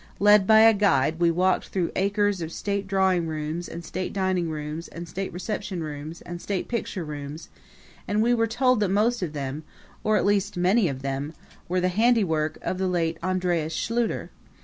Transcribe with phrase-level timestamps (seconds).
[0.19, 4.49] Led by a guide we walked through acres of state drawing rooms and state dining
[4.49, 7.49] rooms and state reception rooms and state picture rooms;
[8.07, 9.61] and we were told that most of them
[10.03, 11.33] or, at least, many of them
[11.69, 14.29] were the handiwork of the late Andreas Schluter.